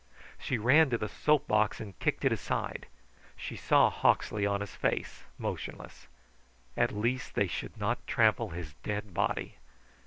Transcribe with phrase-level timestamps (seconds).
[0.39, 2.87] She ran to the soapbox and kicked it aside.
[3.37, 6.07] She saw Hawksley on his face, motionless.
[6.75, 9.57] At least they should not trample his dead body.